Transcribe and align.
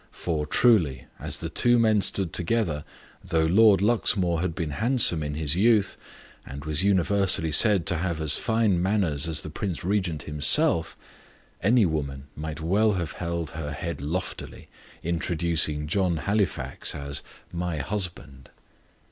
For, 0.09 0.47
truly, 0.47 1.05
as 1.19 1.37
the 1.41 1.49
two 1.49 1.77
men 1.77 2.01
stood 2.01 2.33
together 2.33 2.83
though 3.23 3.45
Lord 3.45 3.83
Luxmore 3.83 4.41
had 4.41 4.55
been 4.55 4.71
handsome 4.71 5.21
in 5.21 5.35
his 5.35 5.55
youth, 5.55 5.95
and 6.43 6.65
was 6.65 6.83
universally 6.83 7.51
said 7.51 7.85
to 7.85 7.97
have 7.97 8.19
as 8.19 8.35
fine 8.35 8.81
manners 8.81 9.27
as 9.27 9.41
the 9.41 9.51
Prince 9.51 9.83
Regent 9.85 10.23
himself 10.23 10.97
any 11.61 11.85
woman 11.85 12.23
might 12.35 12.61
well 12.61 12.93
have 12.93 13.11
held 13.11 13.51
her 13.51 13.73
head 13.73 14.01
loftily, 14.01 14.69
introducing 15.03 15.85
John 15.85 16.17
Halifax 16.17 16.95
as 16.95 17.21
"my 17.53 17.77
husband." 17.77 18.49